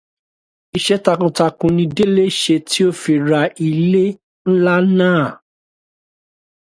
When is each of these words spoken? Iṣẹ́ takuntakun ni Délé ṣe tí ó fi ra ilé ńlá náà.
Iṣẹ́ 0.77 0.99
takuntakun 1.05 1.71
ni 1.75 1.85
Délé 1.95 2.23
ṣe 2.41 2.55
tí 2.69 2.81
ó 2.87 2.89
fi 3.01 3.13
ra 3.29 3.41
ilé 3.67 4.05
ńlá 4.51 4.75
náà. 4.97 5.25